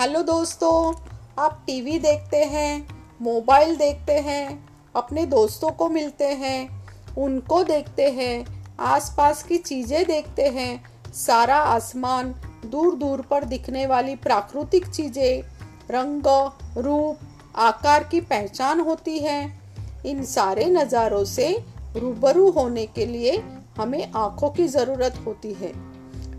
[0.00, 0.94] Hello दोस्तों,
[1.38, 2.88] आप TV देखते हैं,
[3.22, 6.84] मोबाइल देखते हैं, अपने दोस्तों को मिलते हैं,
[7.18, 8.46] उनको देखते हैं,
[8.80, 12.34] आसपास की चीज़ें देखते हैं, सारा आसमान
[12.66, 15.42] दूर दूर पर दिखने वाली प्राकृतिक चीज़ें,
[15.90, 16.26] रंग,
[16.78, 17.18] रूप,
[17.56, 19.60] आकार की पहचान होती है।
[20.06, 21.50] इन सारे नज़ारों से
[21.96, 23.36] रूबरू होने के लिए
[23.78, 25.72] हमें आँखों की ज़रूरत होती है।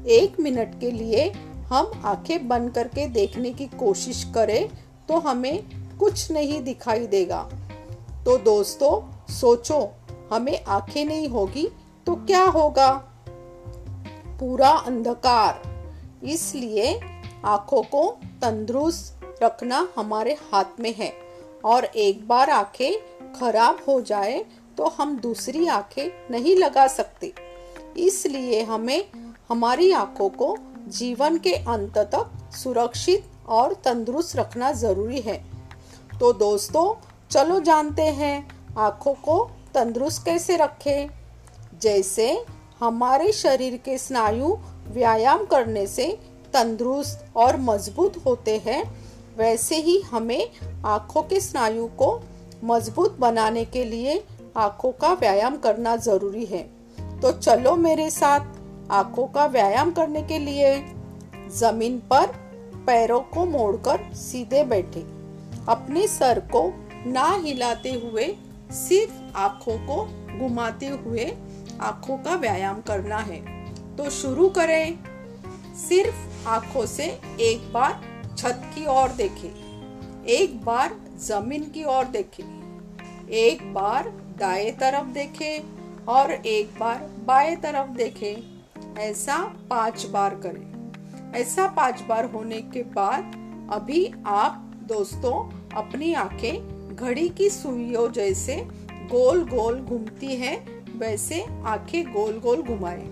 [0.08, 1.32] एक मिनट के लिए
[1.70, 4.70] हम आँखें बंद करके देखने की कोशिश करें
[5.08, 5.64] तो हमें
[6.00, 7.42] कुछ नहीं दिखाई देगा।
[8.26, 8.94] तो दोस्तों,
[9.34, 9.90] सोचो,
[10.32, 11.68] हमें आँखें नहीं होगी
[12.08, 12.92] तो क्या होगा?
[14.40, 15.62] पूरा अंधकार।
[16.24, 17.00] इसलिए
[17.46, 18.04] आँखों को
[18.42, 21.14] तंदुरुस्त रखना हमारे हाथ में है।
[21.66, 22.92] और एक बार आँखें
[23.34, 24.46] खराब हो जाए
[24.78, 27.34] तो हम दूसरी आँखें नहीं लगा सकते।
[27.98, 29.06] इसलिए हमें,
[29.50, 30.56] हमारी आँखों को
[30.90, 35.38] जीवन के अंत तक सुरक्षित और तंदुरुस्त रखना ज़रूरी है।
[36.20, 36.94] तो दोस्तों,
[37.32, 41.10] चलो जानते हैं आँखों को तंदुरुस्त कैसे रखें।
[41.82, 42.46] जैसे
[42.80, 44.56] हमारे शरीर के स्नायु
[44.88, 46.08] व्यायाम करने से
[46.54, 48.84] तंदुरुस्त और मज़बूत होते हैं,
[49.38, 50.50] वैसे ही हमें
[50.86, 52.20] आँखों के स्नायु को
[52.64, 54.24] मज़बूत बनाने के लिए
[54.58, 56.64] आँखों का व्यायाम करना ज़रूरी है।
[57.22, 58.59] तो चलो मेरे साथ
[58.92, 60.86] आँखों का व्यायाम करने के लिए।
[61.50, 62.26] ज़मीन पर
[62.88, 65.00] पैरों को मोड़कर सीधे बैठे।
[65.70, 66.74] अपने सर को
[67.08, 68.36] ना हिलाते हुए,
[68.72, 70.06] सिर्फ़ आँखों को
[70.40, 71.38] घुमाते हुए
[71.82, 73.42] आँखों का व्यायाम करना है।
[73.96, 75.00] तो शुरू करें।
[75.76, 77.06] सिर्फ़ आँखों से
[77.40, 78.02] एक बार
[78.38, 82.44] छत की ओर देखें। एक बार ज़मीन की ओर देखें।
[83.30, 88.59] एक बार दाएँ तरफ़ देखें और एक बार बाएँ तरफ़ देखें।
[89.00, 89.38] ऐसा
[89.70, 93.24] पाँच बार करें। ऐसा पाँच बार होने के बाद
[93.74, 98.56] अभी आप दोस्तों अपनी आँखें घड़ी की सुइयों जैसे
[98.92, 103.08] गोल गोल घूमती है, वैसे आँखें गोल गोल घुमाए।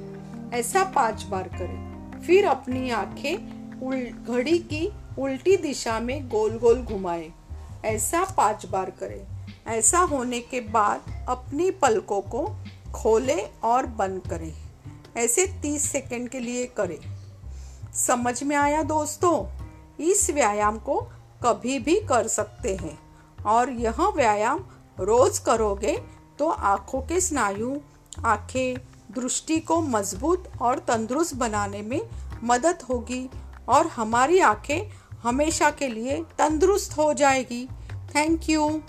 [0.53, 3.57] ऐसा पाँच बार करें। फिर अपनी आँखें
[4.25, 7.31] घड़ी की उल्टी दिशा में गोल गोल घुमाए।
[7.85, 9.27] ऐसा पाँच बार करें।
[9.67, 12.55] ऐसा होने के बाद अपनी पलकों को
[12.93, 14.66] खोलें और बंद करें।
[15.17, 16.99] ऐसे तीस सेकंड के लिए करें।
[17.93, 19.45] समझ में आया दोस्तों?
[19.99, 21.07] इस व्यायाम को
[21.43, 22.99] कभी भी कर सकते हैं।
[23.45, 24.59] और यह व्यायाम
[24.99, 25.97] रोज करोगे
[26.39, 27.79] तो आँखों के स्नायु,
[28.25, 28.77] आँखें,
[29.11, 32.01] दृष्टि को मज़बूत और तंदुरुस्त बनाने में
[32.43, 33.29] मदद होगी
[33.69, 34.81] और हमारी आँखें
[35.23, 37.67] हमेशा के लिए तंदुरुस्त हो जाएगी।
[38.15, 38.81] Thank you.